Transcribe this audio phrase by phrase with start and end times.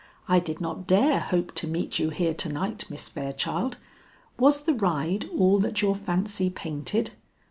[0.27, 3.77] I did not dare hope to meet you here to night, Miss Fairchild.
[4.39, 7.11] Was the ride all that your fancy painted?"